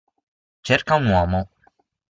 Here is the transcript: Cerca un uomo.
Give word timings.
Cerca 0.63 0.95
un 0.99 1.05
uomo. 1.13 1.47